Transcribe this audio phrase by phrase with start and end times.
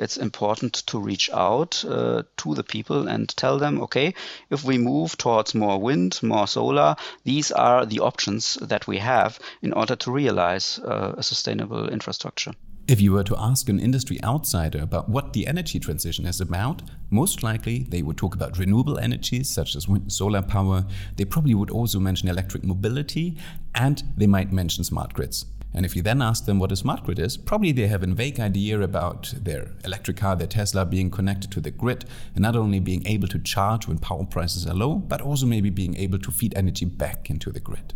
[0.00, 4.14] it's important to reach out uh, to the people and tell them, okay,
[4.48, 9.38] if we move towards more wind, more solar, these are the options that we have
[9.62, 12.52] in order to realize uh, a sustainable infrastructure.
[12.88, 16.82] If you were to ask an industry outsider about what the energy transition is about,
[17.10, 20.84] most likely they would talk about renewable energies such as wind and solar power.
[21.16, 23.36] They probably would also mention electric mobility
[23.74, 25.46] and they might mention smart grids.
[25.72, 28.06] And if you then ask them what a smart grid is, probably they have a
[28.06, 32.56] vague idea about their electric car, their Tesla being connected to the grid and not
[32.56, 36.18] only being able to charge when power prices are low, but also maybe being able
[36.18, 37.94] to feed energy back into the grid.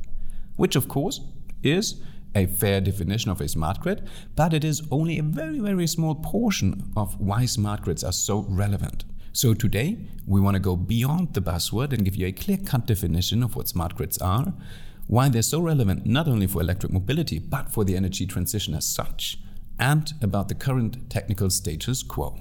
[0.57, 1.21] Which, of course,
[1.63, 2.01] is
[2.35, 6.15] a fair definition of a smart grid, but it is only a very, very small
[6.15, 9.05] portion of why smart grids are so relevant.
[9.33, 12.87] So today, we want to go beyond the buzzword and give you a clear cut
[12.87, 14.55] definition of what smart grids are,
[15.07, 18.87] why they're so relevant not only for electric mobility, but for the energy transition as
[18.87, 19.39] such,
[19.79, 22.39] and about the current technical status quo.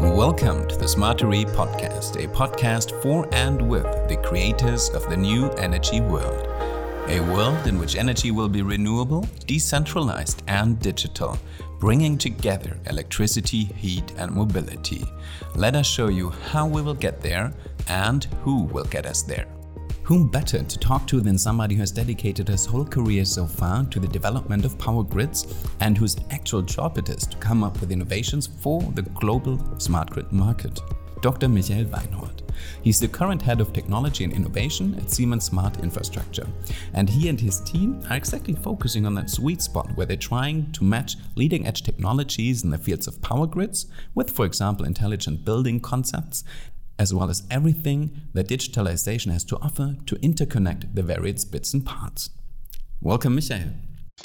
[0.00, 5.50] Welcome to the Smartery podcast, a podcast for and with the creators of the new
[5.50, 6.48] energy world.
[7.08, 11.38] A world in which energy will be renewable, decentralized, and digital,
[11.78, 15.04] bringing together electricity, heat, and mobility.
[15.54, 17.52] Let us show you how we will get there
[17.88, 19.46] and who will get us there.
[20.02, 23.84] Whom better to talk to than somebody who has dedicated his whole career so far
[23.86, 27.80] to the development of power grids and whose actual job it is to come up
[27.80, 30.80] with innovations for the global smart grid market?
[31.20, 31.48] Dr.
[31.48, 32.42] Michael Weinhold.
[32.82, 36.46] He's the current head of technology and innovation at Siemens Smart Infrastructure.
[36.94, 40.72] And he and his team are exactly focusing on that sweet spot where they're trying
[40.72, 45.44] to match leading edge technologies in the fields of power grids with, for example, intelligent
[45.44, 46.44] building concepts
[46.98, 51.84] as well as everything that digitalization has to offer to interconnect the various bits and
[51.84, 52.30] parts.
[53.00, 53.82] Welcome, Michael.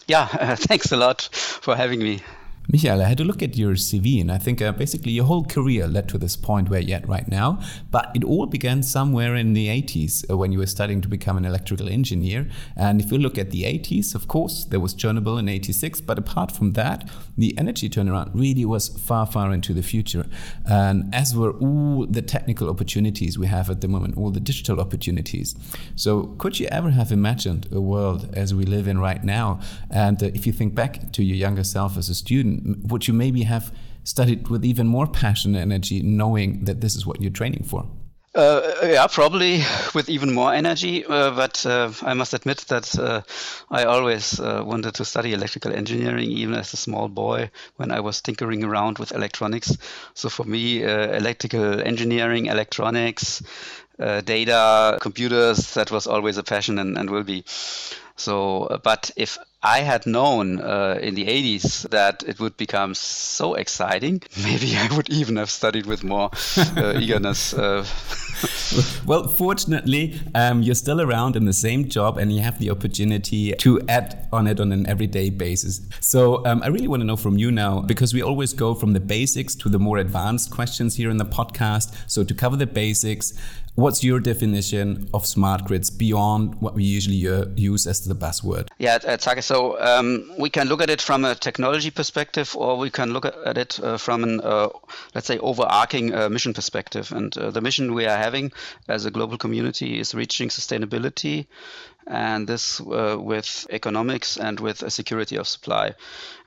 [0.07, 2.21] Yeah, uh, thanks a lot for having me.
[2.67, 5.43] Michael, I had to look at your CV, and I think uh, basically your whole
[5.43, 7.59] career led to this point where you're at right now.
[7.89, 11.37] But it all began somewhere in the 80s uh, when you were studying to become
[11.37, 12.47] an electrical engineer.
[12.77, 16.01] And if you look at the 80s, of course, there was Chernobyl in 86.
[16.01, 20.27] But apart from that, the energy turnaround really was far, far into the future.
[20.65, 24.79] And as were all the technical opportunities we have at the moment, all the digital
[24.79, 25.55] opportunities.
[25.95, 29.59] So, could you ever have imagined a world as we live in right now?
[29.89, 32.50] And uh, if you think back to your younger self as a student,
[32.83, 33.73] would you maybe have
[34.03, 37.87] studied with even more passion and energy, knowing that this is what you're training for?
[38.33, 39.61] Uh, yeah, probably
[39.93, 41.03] with even more energy.
[41.05, 43.21] Uh, but uh, I must admit that uh,
[43.69, 47.99] I always uh, wanted to study electrical engineering, even as a small boy when I
[47.99, 49.77] was tinkering around with electronics.
[50.13, 53.43] So for me, uh, electrical engineering, electronics,
[53.99, 57.43] data, computers, that was always a passion and, and will be.
[58.21, 63.55] So, but if I had known uh, in the 80s that it would become so
[63.55, 66.29] exciting, maybe I would even have studied with more
[66.77, 67.53] uh, eagerness.
[68.43, 68.83] Uh.
[69.05, 73.53] well, fortunately, um, you're still around in the same job and you have the opportunity
[73.53, 75.81] to add on it on an everyday basis.
[75.99, 78.93] So um, I really want to know from you now, because we always go from
[78.93, 81.93] the basics to the more advanced questions here in the podcast.
[82.07, 83.33] So to cover the basics,
[83.75, 88.67] What's your definition of smart grids beyond what we usually uh, use as the buzzword?
[88.79, 92.89] Yeah, Tage, so um, we can look at it from a technology perspective, or we
[92.89, 94.67] can look at it uh, from an, uh,
[95.15, 97.13] let's say, overarching uh, mission perspective.
[97.13, 98.30] And uh, the mission we are having
[98.87, 101.47] as a global community is reaching sustainability
[102.07, 105.93] and this uh, with economics and with a security of supply.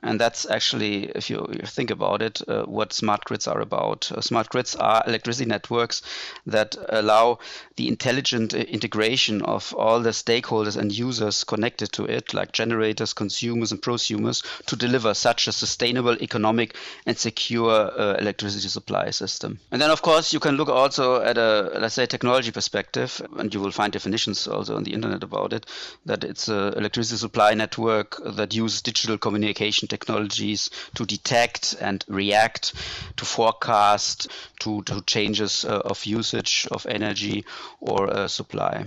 [0.05, 4.13] And that's actually, if you, think about it, uh, what smart grids are about.
[4.13, 6.03] Uh, smart grids are electricity networks
[6.47, 7.39] that allow
[7.77, 13.73] the intelligent integration of all the stakeholders and users connected to it, like generators, consumers,
[13.73, 16.77] and prosumers, to deliver such a sustainable, economic,
[17.07, 19.59] and secure uh, electricity supply system.
[19.71, 23.55] And then, of course, you can look also at a, let's say, technology perspective, and
[23.55, 25.65] you will find definitions also on the internet about it,
[26.05, 32.73] that it's an electricity supply network that uses digital communication technologies to detect and react,
[33.17, 34.29] to forecast,
[34.61, 37.45] to, to changes uh, of usage of energy
[37.81, 38.85] or uh, supply.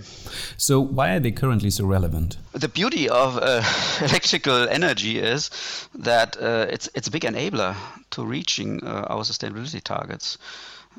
[0.56, 2.36] So, why are they currently so relevant?
[2.52, 3.62] The beauty of uh,
[4.00, 5.50] electrical energy is
[5.94, 7.74] that uh, it's, it's a big enabler
[8.10, 10.38] to reaching uh, our sustainability targets.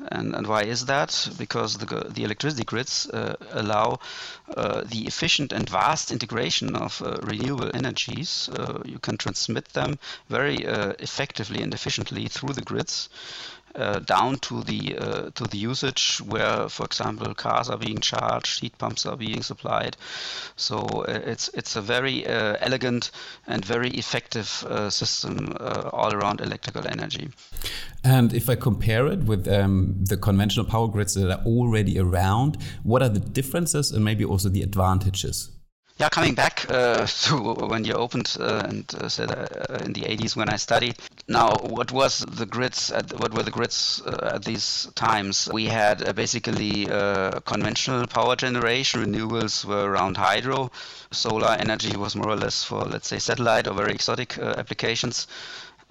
[0.08, 1.28] And, and why is that?
[1.38, 3.98] Because the, the electricity grids uh, allow
[4.56, 8.48] uh, the efficient and vast integration of uh, renewable energies.
[8.48, 9.98] Uh, you can transmit them
[10.28, 13.08] very uh, effectively and efficiently through the grids.
[13.74, 18.60] Uh, down to the uh, to the usage where, for example, cars are being charged,
[18.60, 19.96] heat pumps are being supplied.
[20.56, 23.10] So uh, it's it's a very uh, elegant
[23.46, 27.30] and very effective uh, system uh, all around electrical energy.
[28.02, 32.56] And if I compare it with um, the conventional power grids that are already around,
[32.82, 35.50] what are the differences and maybe also the advantages?
[36.00, 37.36] Yeah, coming back uh, to
[37.68, 40.96] when you opened uh, and uh, said uh, in the 80s when I studied.
[41.28, 42.90] Now, what was the grids?
[42.90, 45.50] At, what were the grids uh, at these times?
[45.52, 46.86] We had uh, basically
[47.44, 49.04] conventional power generation.
[49.04, 50.70] Renewables were around hydro.
[51.10, 55.26] Solar energy was more or less for, let's say, satellite or very exotic applications.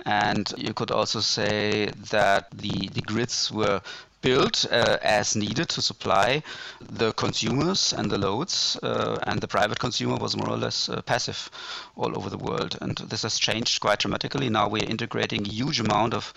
[0.07, 3.81] And you could also say that the, the grids were
[4.21, 6.43] built uh, as needed to supply
[6.81, 11.01] the consumers and the loads, uh, and the private consumer was more or less uh,
[11.01, 11.49] passive
[11.95, 12.77] all over the world.
[12.81, 14.49] And this has changed quite dramatically.
[14.49, 16.33] Now we're integrating a huge amount of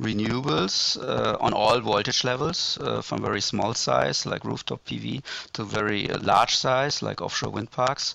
[0.00, 5.22] renewables uh, on all voltage levels, uh, from very small size like rooftop PV
[5.52, 8.14] to very large size like offshore wind parks,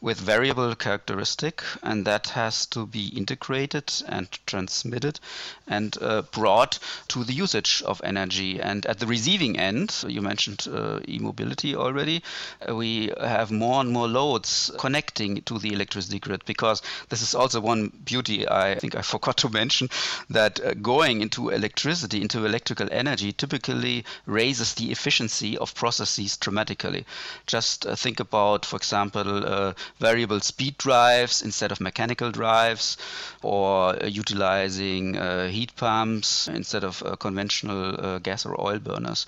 [0.00, 5.18] with variable characteristic, and that has to be integrated and transmitted
[5.66, 6.78] and uh, brought
[7.08, 8.60] to the usage of energy.
[8.60, 12.22] And at the receiving end, you mentioned uh, e-mobility already,
[12.68, 17.34] uh, we have more and more loads connecting to the electricity grid because this is
[17.34, 19.88] also one beauty I think I forgot to mention
[20.30, 20.74] that uh,
[21.22, 27.04] into electricity, into electrical energy, typically raises the efficiency of processes dramatically.
[27.46, 32.96] Just uh, think about, for example, uh, variable speed drives instead of mechanical drives,
[33.42, 35.14] or uh, utilizing
[35.50, 39.26] heat pumps instead of conventional gas or oil burners.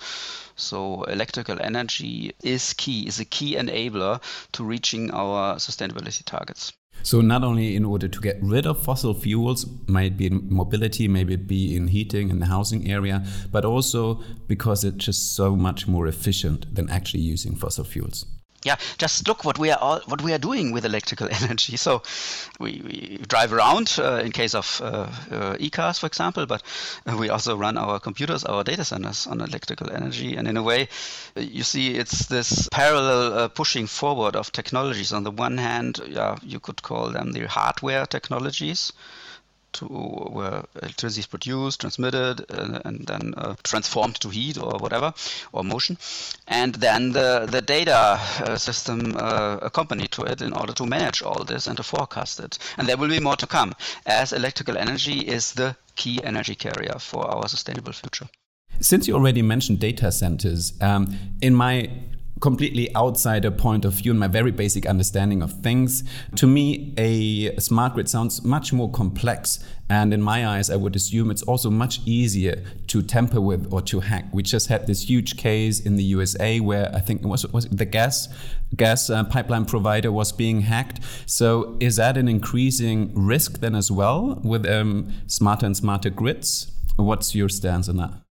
[0.55, 4.21] So electrical energy is key, is a key enabler
[4.53, 6.73] to reaching our sustainability targets.
[7.03, 11.07] So not only in order to get rid of fossil fuels, might be in mobility,
[11.07, 15.87] maybe be in heating in the housing area, but also because it's just so much
[15.87, 18.25] more efficient than actually using fossil fuels
[18.63, 21.77] yeah, just look what we are all, what we are doing with electrical energy.
[21.77, 22.03] So
[22.59, 26.61] we, we drive around uh, in case of uh, uh, e-cars, for example, but
[27.17, 30.35] we also run our computers, our data centers on electrical energy.
[30.35, 30.89] And in a way,
[31.35, 35.13] you see, it's this parallel uh, pushing forward of technologies.
[35.13, 38.91] On the one hand, yeah, you could call them the hardware technologies
[39.73, 45.13] to where electricity is produced, transmitted, uh, and then uh, transformed to heat or whatever,
[45.51, 45.97] or motion,
[46.47, 51.21] and then the the data uh, system uh, accompanied to it in order to manage
[51.21, 52.57] all this and to forecast it.
[52.77, 53.73] And there will be more to come,
[54.05, 58.27] as electrical energy is the key energy carrier for our sustainable future.
[58.81, 61.89] Since you already mentioned data centers, um, in my
[62.39, 66.03] completely outsider point of view and my very basic understanding of things.
[66.35, 69.59] To me, a smart grid sounds much more complex.
[69.91, 73.81] And in my eyes, I would assume it's also much easier to tamper with or
[73.83, 74.25] to hack.
[74.31, 77.65] We just had this huge case in the USA where I think it was, was
[77.65, 78.29] the gas
[78.75, 80.99] gas uh, pipeline provider was being hacked.
[81.25, 86.71] So is that an increasing risk then as well with um, smarter and smarter grids?
[86.95, 88.28] What's your stance on that?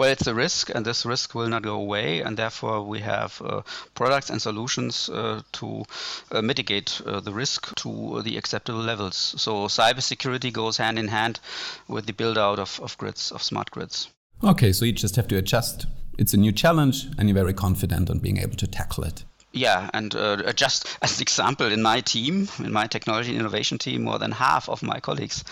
[0.00, 3.42] Well, it's a risk, and this risk will not go away, and therefore we have
[3.44, 3.60] uh,
[3.94, 5.84] products and solutions uh, to
[6.32, 9.34] uh, mitigate uh, the risk to the acceptable levels.
[9.36, 11.38] So cybersecurity goes hand in hand
[11.86, 14.08] with the build out of, of grids, of smart grids.
[14.42, 15.84] Okay, so you just have to adjust.
[16.16, 19.24] It's a new challenge, and you're very confident on being able to tackle it.
[19.52, 23.76] Yeah, and uh, just as an example, in my team, in my technology and innovation
[23.76, 25.44] team, more than half of my colleagues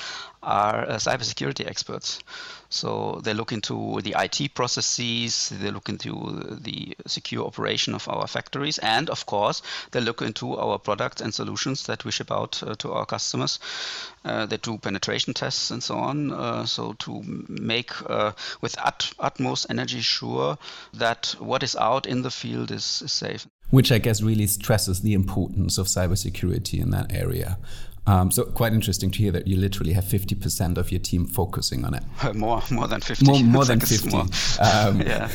[0.43, 2.21] are uh, cybersecurity experts.
[2.71, 8.27] So they look into the IT processes, they look into the secure operation of our
[8.27, 12.63] factories, and of course, they look into our products and solutions that we ship out
[12.63, 13.59] uh, to our customers.
[14.25, 16.31] Uh, they do penetration tests and so on.
[16.31, 20.59] Uh, so to make uh, with ut- utmost energy sure
[20.93, 23.47] that what is out in the field is, is safe.
[23.71, 27.59] Which I guess really stresses the importance of cybersecurity in that area.
[28.09, 31.85] Um, so quite interesting to hear that you literally have 50% of your team focusing
[31.85, 32.03] on it.
[32.35, 33.27] more, more than 50.
[33.27, 34.09] More, more than 50.
[34.11, 34.23] More.
[34.61, 35.29] Um, yeah.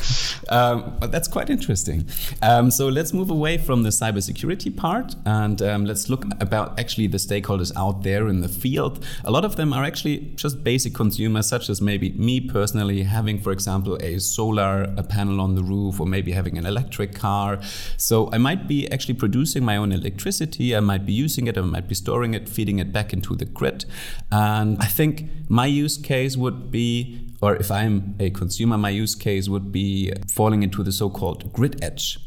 [0.50, 2.08] Um, but that's quite interesting.
[2.42, 7.08] Um, so let's move away from the cybersecurity part and um, let's look about actually
[7.08, 9.06] the stakeholders out there in the field.
[9.24, 13.39] A lot of them are actually just basic consumers, such as maybe me personally having,
[13.39, 17.60] for example, a solar a panel on the roof or maybe having an electric car.
[17.98, 20.75] So I might be actually producing my own electricity.
[20.75, 21.58] I might be using it.
[21.58, 23.84] I might be storing it feeding it back into the grid.
[24.32, 29.15] And I think my use case would be, or if I'm a consumer, my use
[29.15, 32.20] case would be falling into the so called grid edge.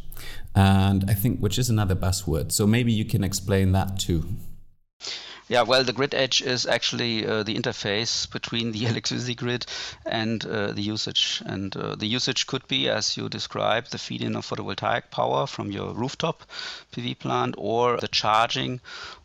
[0.54, 2.52] And I think, which is another buzzword.
[2.52, 4.26] So maybe you can explain that too.
[5.48, 9.64] Yeah, well, the grid edge is actually uh, the interface between the electricity grid
[10.04, 11.40] and uh, the usage.
[11.46, 15.46] And uh, the usage could be, as you described, the feed in of photovoltaic power
[15.46, 16.42] from your rooftop
[16.92, 18.80] PV plant or the charging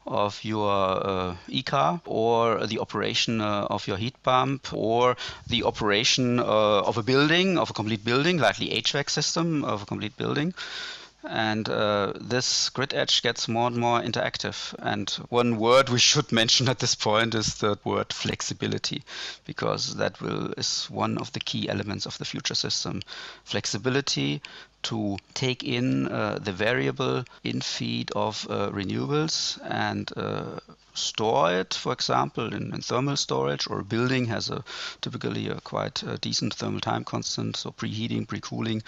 [0.05, 6.39] of your uh, e-car or the operation uh, of your heat pump or the operation
[6.39, 10.15] uh, of a building, of a complete building, like the HVAC system of a complete
[10.17, 10.53] building.
[11.23, 14.73] And uh, this grid edge gets more and more interactive.
[14.79, 19.03] And one word we should mention at this point is the word flexibility,
[19.45, 23.01] because that will is one of the key elements of the future system.
[23.43, 24.41] Flexibility
[24.83, 30.59] to take in uh, the variable in feed of uh, renewables and uh,
[30.93, 34.63] store it, for example, in, in, thermal storage, or a building has a
[35.01, 38.83] typically a quite uh, decent thermal time constant, so preheating, pre-cooling,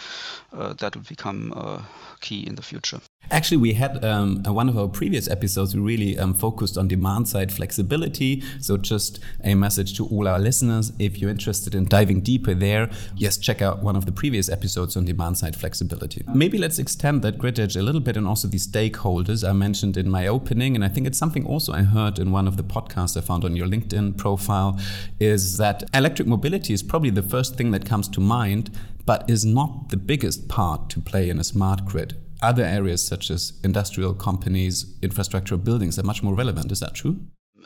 [0.51, 1.81] uh, that will become uh,
[2.22, 3.00] key in the future.
[3.31, 5.73] Actually, we had um, one of our previous episodes.
[5.75, 8.43] We really um, focused on demand side flexibility.
[8.59, 12.89] So, just a message to all our listeners: if you're interested in diving deeper there,
[13.15, 16.23] yes, check out one of the previous episodes on demand side flexibility.
[16.33, 19.97] Maybe let's extend that grid edge a little bit, and also the stakeholders I mentioned
[19.97, 20.75] in my opening.
[20.75, 23.45] And I think it's something also I heard in one of the podcasts I found
[23.45, 24.79] on your LinkedIn profile:
[25.19, 28.69] is that electric mobility is probably the first thing that comes to mind,
[29.05, 33.31] but is not the biggest part to play in a smart grid other areas such
[33.31, 36.72] as industrial companies, infrastructure, buildings are much more relevant.
[36.72, 37.22] Is that true?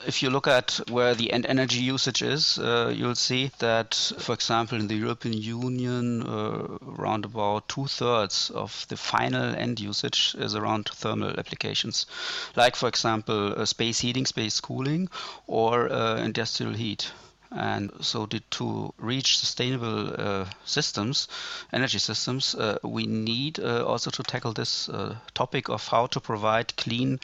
[0.05, 4.33] If you look at where the end energy usage is, uh, you'll see that, for
[4.33, 10.35] example, in the European Union, uh, around about two thirds of the final end usage
[10.37, 12.05] is around thermal applications,
[12.55, 15.09] like, for example, uh, space heating, space cooling,
[15.47, 17.11] or uh, industrial heat.
[17.51, 21.27] And so to, to reach sustainable uh, systems,
[21.71, 26.19] energy systems, uh, we need uh, also to tackle this uh, topic of how to
[26.19, 27.19] provide clean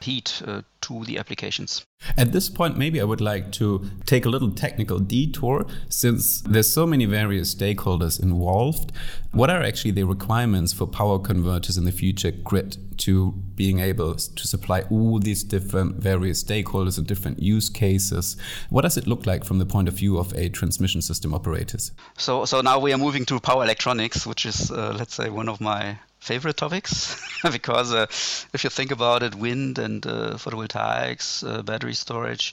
[0.00, 1.84] heat uh, to the applications.
[2.16, 6.72] At this point, maybe I would like to take a little technical detour since there's
[6.72, 8.92] so many various stakeholders involved.
[9.32, 14.14] What are actually the requirements for power converters in the future grid to being able
[14.14, 18.36] to supply all these different various stakeholders and different use cases?
[18.70, 21.92] What does it look like from the point of view of a transmission system operators?
[22.16, 25.48] So, so now we are moving to power electronics, which is, uh, let's say, one
[25.48, 28.06] of my favorite topics because uh,
[28.52, 32.52] if you think about it, wind and uh, photovoltaics, uh, battery storage,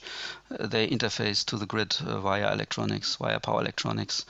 [0.50, 4.24] uh, they interface to the grid uh, via electronics, via power electronics.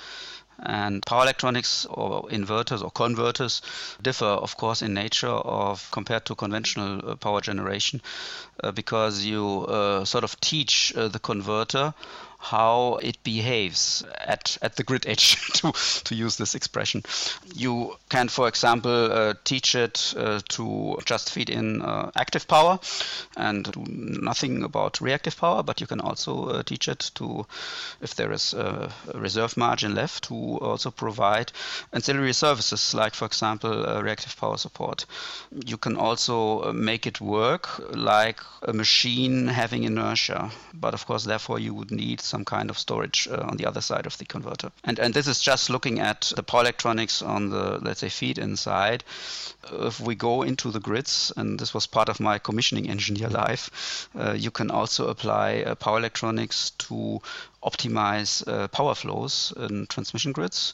[0.61, 3.61] And power electronics or inverters or converters
[4.01, 8.01] differ, of course, in nature of compared to conventional uh, power generation,
[8.73, 9.67] because you
[10.05, 11.93] sort of teach the converter
[12.45, 15.73] how it behaves at, at the grid edge, to,
[16.05, 17.03] to use this expression.
[17.55, 22.79] You can, for example, uh, teach it uh, to just feed in uh, active power
[23.37, 27.47] and do nothing about reactive power, but you can also uh, teach it to,
[28.03, 31.51] if there is a reserve margin left, to also provide
[31.93, 35.07] ancillary services, like, for example, uh, reactive power support.
[35.65, 41.25] You can also uh, make it work like a machine having inertia, but of course,
[41.25, 44.25] therefore, you would need some kind of storage uh, on the other side of the
[44.25, 44.71] converter.
[44.83, 48.39] And and this is just looking at the power electronics on the let's say feed
[48.39, 49.05] inside.
[49.73, 54.09] If we go into the grids, and this was part of my commissioning engineer life,
[54.19, 57.21] uh, you can also apply uh, power electronics to
[57.63, 60.73] optimize uh, power flows in transmission grids.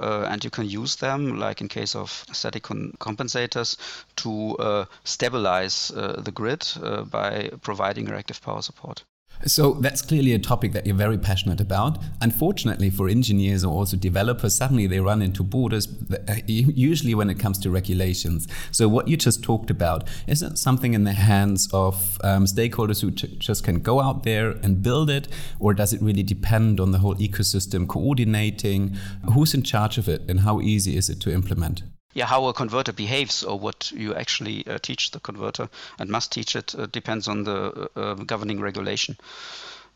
[0.00, 2.62] Uh, and you can use them, like in case of static
[2.98, 3.76] compensators,
[4.16, 9.04] to uh, stabilize uh, the grid uh, by providing reactive power support.
[9.44, 11.98] So that's clearly a topic that you're very passionate about.
[12.20, 15.88] Unfortunately, for engineers or also developers, suddenly they run into borders,
[16.28, 18.46] uh, usually when it comes to regulations.
[18.70, 23.00] So what you just talked about, is it something in the hands of um, stakeholders
[23.00, 25.28] who just can go out there and build it?
[25.58, 28.96] Or does it really depend on the whole ecosystem coordinating?
[29.32, 31.82] Who's in charge of it and how easy is it to implement?
[32.14, 36.32] Yeah, how a converter behaves or what you actually uh, teach the converter and must
[36.32, 39.16] teach it uh, depends on the uh, uh governing regulation.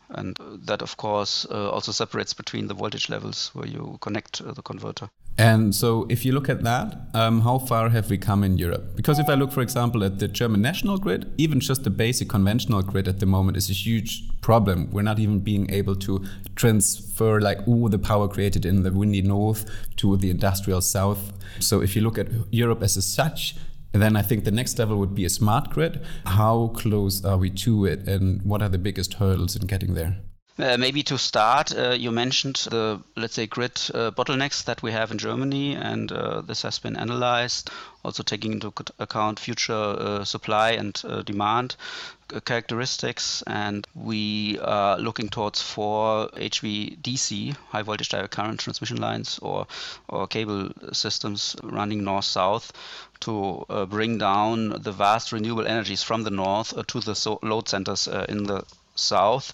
[0.09, 4.53] And that, of course, uh, also separates between the voltage levels where you connect uh,
[4.53, 5.09] the converter.
[5.39, 8.95] And so, if you look at that, um, how far have we come in Europe?
[8.95, 12.29] Because if I look, for example, at the German national grid, even just the basic
[12.29, 14.89] conventional grid at the moment is a huge problem.
[14.91, 19.21] We're not even being able to transfer like all the power created in the windy
[19.21, 21.31] north to the industrial south.
[21.59, 23.55] So, if you look at Europe as a such,
[24.01, 26.01] then I think the next level would be a smart grid.
[26.25, 30.17] How close are we to it, and what are the biggest hurdles in getting there?
[30.59, 34.91] Uh, maybe to start, uh, you mentioned the, let's say, grid uh, bottlenecks that we
[34.91, 37.69] have in Germany, and uh, this has been analyzed,
[38.03, 41.75] also taking into account future uh, supply and uh, demand.
[42.45, 49.67] Characteristics, and we are looking towards four HVDC, high voltage direct current transmission lines, or
[50.09, 52.71] or cable systems running north-south
[53.21, 57.39] to uh, bring down the vast renewable energies from the north uh, to the so
[57.41, 58.63] load centers uh, in the
[58.99, 59.53] south,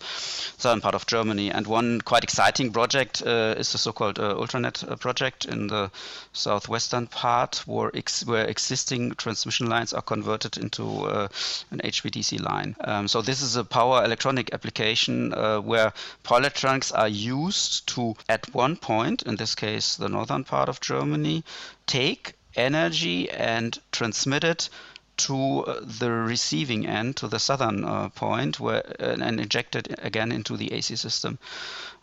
[0.57, 1.51] southern part of Germany.
[1.51, 5.91] And one quite exciting project uh, is the so-called uh, Ultranet uh, project in the
[6.33, 11.27] southwestern part, where, ex where existing transmission lines are converted into uh,
[11.71, 12.75] an HVDC line.
[12.81, 18.15] Um, so this is a power electronic application uh, where power electronics are used to,
[18.29, 21.43] at one point, in this case, the northern part of Germany,
[21.85, 24.69] take energy and transmit it
[25.17, 30.31] to uh, the receiving end, to the southern uh, point, where uh, and injected again
[30.31, 31.37] into the AC system.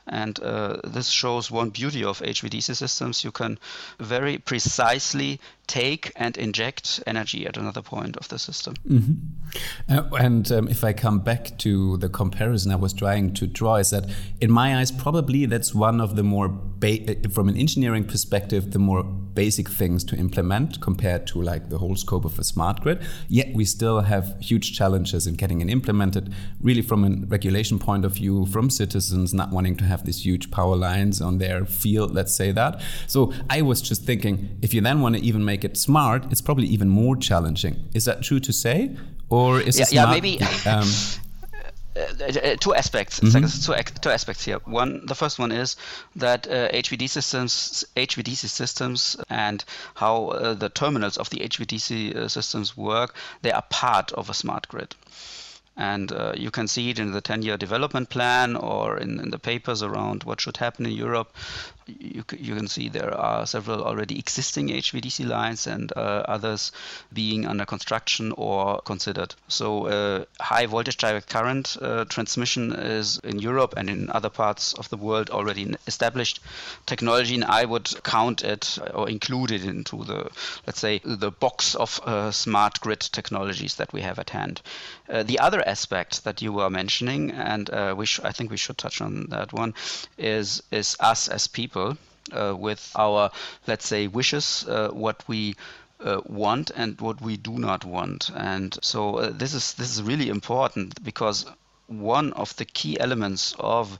[0.07, 3.23] And uh, this shows one beauty of HVDC systems.
[3.23, 3.59] You can
[3.99, 8.75] very precisely take and inject energy at another point of the system.
[8.89, 9.15] Mm-hmm.
[9.89, 13.77] Uh, and um, if I come back to the comparison I was trying to draw,
[13.77, 14.11] is that
[14.41, 18.73] in my eyes, probably that's one of the more, ba- uh, from an engineering perspective,
[18.73, 22.81] the more basic things to implement compared to like the whole scope of a smart
[22.81, 23.01] grid.
[23.29, 28.05] Yet we still have huge challenges in getting it implemented, really from a regulation point
[28.05, 32.15] of view, from citizens not wanting to have these huge power lines on their field,
[32.15, 32.81] let's say that.
[33.07, 36.25] So I was just thinking, if you then want to even make make it smart,
[36.31, 37.75] it's probably even more challenging.
[37.95, 38.97] Is that true to say,
[39.29, 40.41] or is yeah, it yeah not, maybe?
[40.67, 40.89] Um,
[41.97, 43.21] uh, two aspects.
[43.21, 43.73] Mm-hmm.
[43.73, 44.59] Two, two, aspects here.
[44.65, 45.77] One, the first one is
[46.17, 49.65] that uh, HVD systems, HVDC systems, and
[49.95, 53.15] how uh, the terminals of the HVDC uh, systems work.
[53.43, 54.95] They are part of a smart grid.
[55.77, 59.31] And uh, you can see it in the 10 year development plan or in, in,
[59.31, 61.33] the papers around what should happen in Europe
[61.99, 66.73] you, you can see there are several already existing HVDC lines and uh, others
[67.13, 69.35] being under construction or considered.
[69.49, 74.73] So uh, high voltage direct current uh, transmission is in Europe and in other parts
[74.75, 76.41] of the world already established
[76.87, 80.31] technology, and I would count it or include it into the,
[80.67, 84.63] let's say, the box of uh, smart grid technologies that we have at hand.
[85.09, 89.01] Uh, the other aspect that you were mentioning, and uh, I think we should touch
[89.01, 89.75] on that one,
[90.19, 91.80] is is us as people
[92.33, 93.31] uh, with our,
[93.67, 95.55] let's say, wishes, uh, what we
[96.05, 98.31] uh, want and what we do not want.
[98.35, 101.47] And so uh, this is this is really important because
[101.87, 103.99] one of the key elements of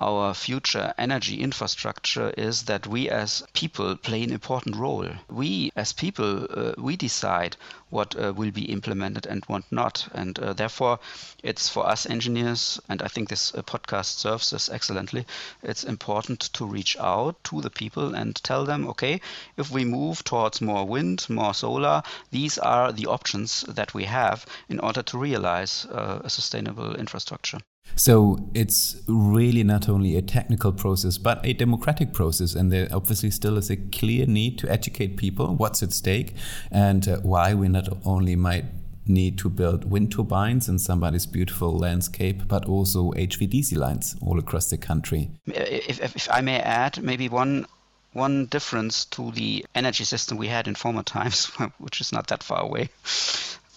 [0.00, 5.08] our future energy infrastructure is that we as people play an important role.
[5.28, 7.56] We as people, uh, we decide
[7.90, 10.06] what uh, will be implemented and what not.
[10.12, 11.00] And uh, therefore,
[11.42, 15.26] it's for us engineers, and I think this uh, podcast serves this excellently,
[15.62, 19.20] it's important to reach out to the people and tell them, okay,
[19.56, 24.46] if we move towards more wind, more solar, these are the options that we have
[24.68, 27.58] in order to realize uh, a sustainable infrastructure.
[27.96, 32.54] So it's really not only a technical process, but a democratic process.
[32.54, 36.34] And there obviously still is a clear need to educate people what's at stake
[36.70, 38.64] and uh, why we not only might
[39.08, 44.68] need to build wind turbines in somebody's beautiful landscape, but also HVDC lines all across
[44.70, 45.30] the country.
[45.46, 47.66] If, if, if I may add, maybe one
[48.14, 51.46] one difference to the energy system we had in former times,
[51.78, 52.88] which is not that far away,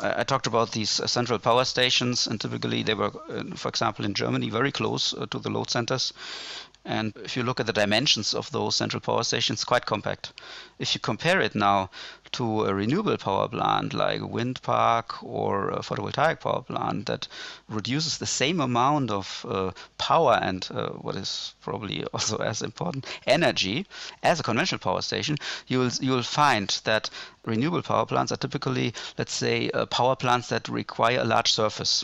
[0.02, 4.06] I talked about these uh, central power stations, and typically they were, uh, for example,
[4.06, 6.14] in Germany, very close uh, to the load centers.
[6.84, 10.34] And if you look at the dimensions of those central power stations, quite compact.
[10.80, 11.91] If you compare it now
[12.32, 17.28] to a renewable power plant like a wind park or a photovoltaic power plant that
[17.70, 23.06] produces the same amount of uh, power and uh, what is probably also as important
[23.28, 23.86] energy
[24.24, 27.12] as a conventional power station, you will you will find that
[27.46, 32.04] renewable power plants are typically, let's say, uh, power plants that require a large surface,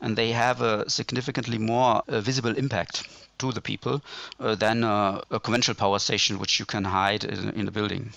[0.00, 3.06] and they have a significantly more uh, visible impact
[3.38, 4.02] to the people
[4.40, 8.12] uh, than a conventional power station, which you can hide in, in a building.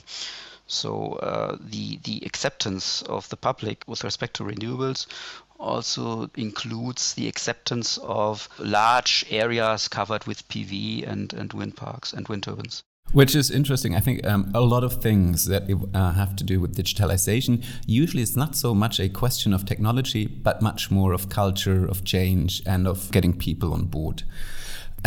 [0.67, 5.07] So uh, the the acceptance of the public with respect to renewables
[5.59, 12.27] also includes the acceptance of large areas covered with PV and, and wind parks and
[12.27, 12.83] wind turbines.
[13.13, 13.95] Which is interesting.
[13.95, 18.21] I think um, a lot of things that uh, have to do with digitalization, usually
[18.21, 22.61] it's not so much a question of technology, but much more of culture, of change,
[22.65, 24.23] and of getting people on board.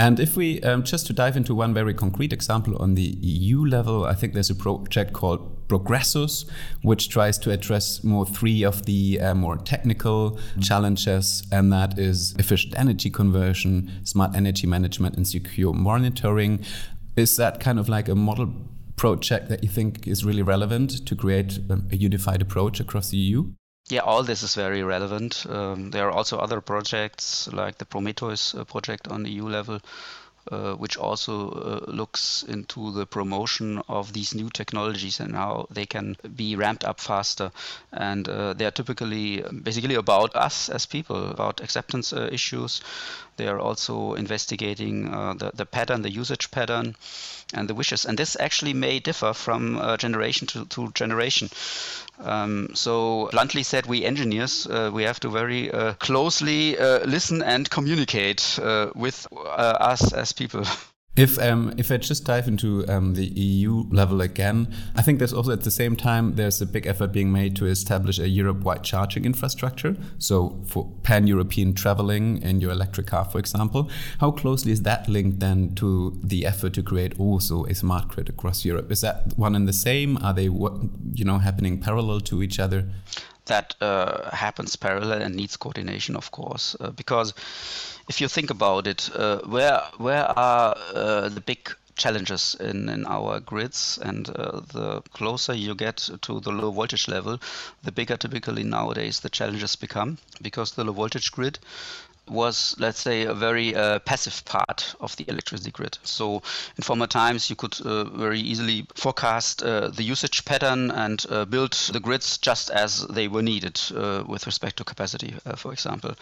[0.01, 3.67] And if we um, just to dive into one very concrete example on the EU
[3.67, 6.49] level, I think there's a project called Progressus,
[6.81, 12.35] which tries to address more three of the uh, more technical challenges, and that is
[12.39, 16.65] efficient energy conversion, smart energy management, and secure monitoring.
[17.17, 18.55] Is that kind of like a model
[18.97, 23.19] project that you think is really relevant to create um, a unified approach across the
[23.19, 23.53] EU?
[23.91, 25.45] Yeah, all this is very relevant.
[25.49, 29.81] Um, there are also other projects like the Prometheus uh, project on EU level,
[30.75, 36.17] which also uh, looks into the promotion of these new technologies and how they can
[36.37, 37.53] be ramped up faster.
[37.93, 42.81] And uh, they are typically basically about us as people, about acceptance uh, issues.
[43.37, 46.97] They are also investigating uh, the, the pattern, the usage pattern,
[47.55, 48.05] and the wishes.
[48.05, 51.49] And this actually may differ from uh, generation to, to generation.
[52.23, 57.43] Um, so bluntly said, we engineers uh, we have to very uh, closely uh, listen
[57.43, 60.65] and communicate uh, with uh, us as people.
[61.17, 65.33] If um, if I just dive into um, the EU level again, I think there's
[65.33, 68.85] also at the same time there's a big effort being made to establish a Europe-wide
[68.85, 69.97] charging infrastructure.
[70.19, 75.41] So for pan-European traveling in your electric car, for example, how closely is that linked
[75.41, 78.93] then to the effort to create also a smart grid across Europe?
[78.93, 80.17] Is that one and the same?
[80.19, 82.87] Are they you know happening parallel to each other?
[83.47, 87.35] That uh, happens parallel and needs coordination, of course, uh, because
[88.09, 93.05] if you think about it, uh, where where are uh, the big challenges in, in
[93.07, 97.39] our grids and uh, the closer you get to the low voltage level
[97.83, 101.59] the bigger typically nowadays the challenges become because the low voltage grid
[102.31, 105.99] was, let's say, a very uh, passive part of the electricity grid.
[106.05, 106.43] So
[106.77, 111.45] in former times, you could uh, very easily forecast uh, the usage pattern and uh,
[111.45, 115.73] build the grids just as they were needed uh, with respect to capacity, uh, for
[115.73, 116.15] example.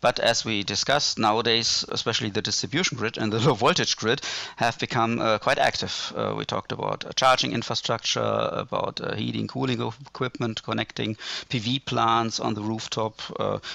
[0.00, 4.22] But as we discussed, nowadays, especially the distribution grid and the low voltage grid
[4.56, 6.12] have become quite active.
[6.36, 11.16] we talked about charging infrastructure, about heating, cooling equipment, connecting
[11.48, 13.20] PV plants on the rooftop.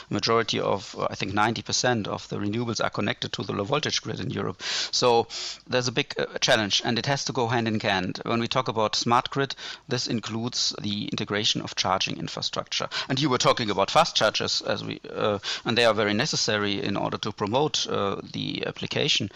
[0.09, 4.01] majority of, I think, 90% percent of the renewables are connected to the low voltage
[4.01, 4.63] grid in Europe.
[4.91, 5.27] So
[5.67, 8.21] there's a big uh, challenge, and it has to go hand in hand.
[8.23, 9.55] When we talk about smart grid,
[9.89, 12.88] this includes the integration of charging infrastructure.
[13.09, 16.81] And you were talking about fast chargers, as we, uh, and they are very necessary
[16.81, 19.29] in order to promote uh, the application.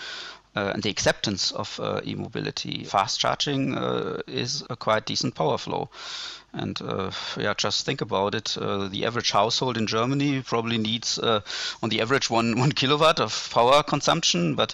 [0.59, 2.83] Uh, and the acceptance of uh, e-mobility.
[2.83, 5.87] Fast charging uh, is a quite decent power flow.
[6.51, 8.57] And uh, yeah, just think about it.
[8.57, 11.41] Uh, the average household in Germany probably needs, uh,
[11.81, 14.55] on the average, one one kilowatt of power consumption.
[14.55, 14.73] But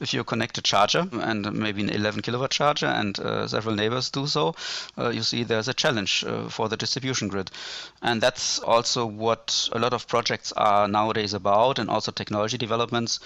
[0.00, 3.16] if you connect a charger and maybe an 11 kilowatt charger, and
[3.48, 4.54] several neighbors do so,
[4.98, 7.52] you see there's a challenge for the distribution grid.
[8.02, 13.20] And that's also what a lot of projects are nowadays about, and also technology developments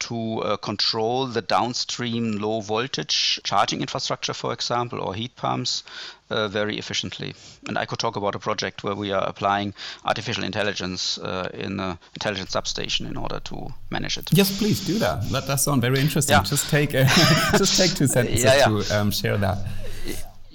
[0.00, 5.82] to uh, control the downstream low voltage charging infrastructure, for example, or heat pumps
[6.30, 7.34] uh, very efficiently.
[7.66, 11.80] And I could talk about a project where we are applying artificial intelligence uh, in
[11.80, 14.28] an intelligent substation in order to manage it.
[14.32, 15.28] Yes, please do that.
[15.30, 16.36] That does sound very interesting.
[16.36, 16.42] Yeah.
[16.42, 16.90] Just take
[17.56, 18.82] just take two sentences yeah, yeah.
[18.82, 19.58] to um, share that.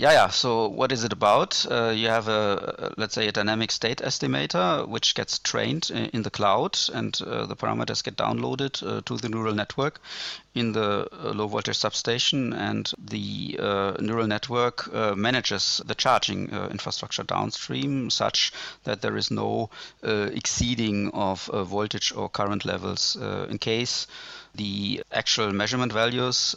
[0.04, 0.28] Yeah, yeah.
[0.28, 1.66] So what is it about?
[1.72, 6.30] Uh, you have a, let's say, a dynamic state estimator, which gets trained in the
[6.30, 10.02] cloud, and uh, the parameters get downloaded uh, to the neural network
[10.56, 16.50] in the uh, low voltage substation, and the uh, neural network uh, manages the charging
[16.50, 18.52] infrastructure downstream, such
[18.84, 19.70] that there is no
[20.04, 23.16] exceeding of voltage or current levels
[23.50, 24.06] in case
[24.54, 26.54] the actual measurement values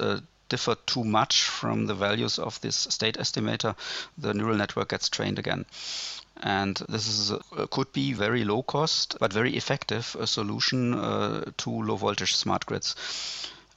[0.49, 3.75] differ too much from the values of this state estimator,
[4.19, 5.65] the neural network gets trained again.
[6.43, 7.33] And this is
[7.71, 12.67] could be very low cost but very effective a solution uh, to low voltage smart
[12.67, 12.95] grids.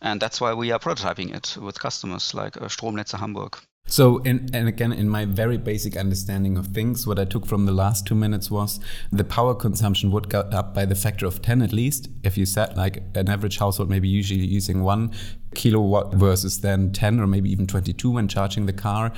[0.02, 3.58] And that's why we are prototyping it with customers like uh, Stromnetze Hamburg.
[3.90, 7.66] So, in, and again, in my very basic understanding of things, what I took from
[7.66, 8.80] the last two minutes was
[9.12, 12.08] the power consumption would go up by the factor of 10 at least.
[12.24, 15.12] If you said like an average household maybe usually using one
[15.56, 19.12] kilowatt versus then 10 or maybe even 22 when charging the car.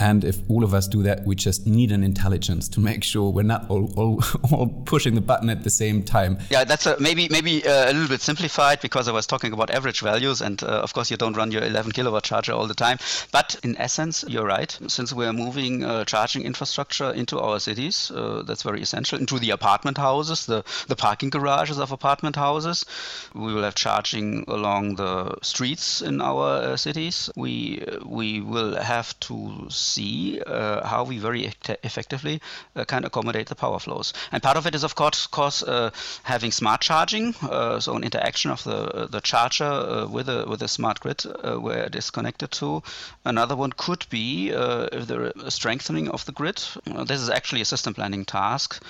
[0.00, 3.30] And if all of us do that, we just need an intelligence to make sure
[3.30, 4.22] we're not all, all,
[4.52, 6.38] all pushing the button at the same time.
[6.50, 9.70] Yeah, that's a, maybe maybe uh, a little bit simplified because I was talking about
[9.70, 12.74] average values, and uh, of course you don't run your 11 kilowatt charger all the
[12.74, 12.98] time.
[13.32, 14.78] But in essence, you're right.
[14.86, 19.18] Since we're moving uh, charging infrastructure into our cities, uh, that's very essential.
[19.18, 22.86] Into the apartment houses, the the parking garages of apartment houses,
[23.34, 27.30] we will have charging along the streets in our uh, cities.
[27.36, 31.52] We we will have to see uh, how we very
[31.84, 32.40] effectively
[32.76, 34.12] uh, can accommodate the power flows.
[34.32, 35.90] And part of it is, of course, uh,
[36.22, 41.00] having smart charging, so an interaction of the the charger with a with a smart
[41.00, 42.82] grid where it is connected to.
[43.24, 46.62] Another one could be there strengthening of the grid.
[47.06, 48.82] this is actually a system planning task,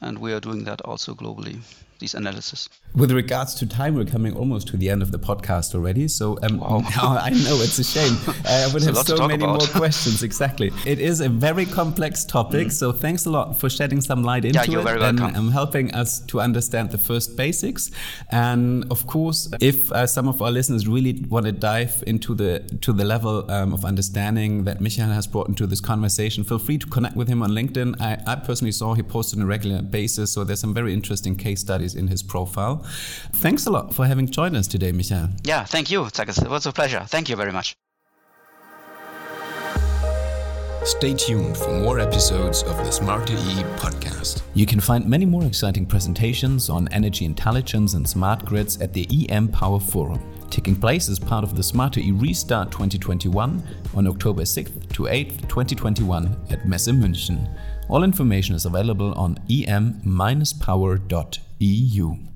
[0.00, 1.60] and we are doing that also globally.
[1.98, 2.68] These analysis.
[2.94, 6.08] With regards to time, we're coming almost to the end of the podcast already.
[6.08, 6.82] So um, wow.
[6.96, 8.16] I know it's a shame.
[8.46, 9.58] I would have so many about.
[9.58, 10.22] more questions.
[10.22, 10.72] Exactly.
[10.84, 12.68] It is a very complex topic.
[12.68, 12.72] Mm.
[12.72, 15.24] So thanks a lot for shedding some light into yeah, you're it very welcome.
[15.26, 17.90] and um, helping us to understand the first basics.
[18.30, 22.60] And of course, if uh, some of our listeners really want to dive into the
[22.82, 26.78] to the level um, of understanding that Michael has brought into this conversation, feel free
[26.78, 28.00] to connect with him on LinkedIn.
[28.00, 31.36] I, I personally saw he posted on a regular basis, so there's some very interesting
[31.36, 32.84] case studies in his profile.
[33.34, 35.28] Thanks a lot for having joined us today, Michael.
[35.44, 36.42] Yeah, thank you, Takis.
[36.42, 37.04] It was a pleasure.
[37.06, 37.76] Thank you very much.
[40.86, 44.42] Stay tuned for more episodes of the Smarter E podcast.
[44.54, 49.28] You can find many more exciting presentations on energy intelligence and smart grids at the
[49.28, 53.64] EM Power Forum, taking place as part of the Smarter E Restart 2021
[53.96, 57.52] on October 6th to 8th, 2021 at Messe München.
[57.88, 59.38] All information is available on
[61.58, 62.35] e you.